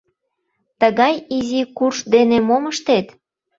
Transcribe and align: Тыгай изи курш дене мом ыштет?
Тыгай 0.81 1.15
изи 1.37 1.61
курш 1.77 1.97
дене 2.13 2.37
мом 2.47 2.63
ыштет? 2.71 3.07